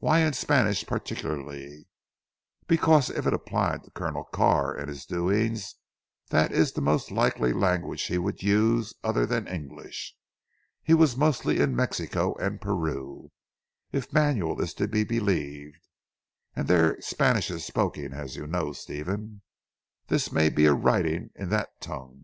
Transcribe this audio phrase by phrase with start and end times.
[0.00, 1.86] "Why in Spanish particularly?"
[2.66, 5.76] "Because if it applied to Colonel Carr and his doings,
[6.30, 10.16] that is the most likely language he would use, other than English.
[10.82, 13.30] He was mostly in Mexico and Peru,
[13.92, 15.86] if Manuel is to be believed,
[16.56, 19.40] and there Spanish is spoken as you know, Stephen.
[20.08, 22.18] This may be a writing in that tongue."